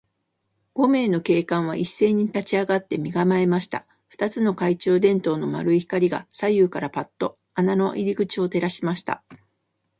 [0.73, 3.85] 五名の警官はいっせいに立ちあがって、身がまえました。
[4.07, 9.23] 二つの懐中電燈の丸い光が、左右からパッと穴の入り口を照らしました。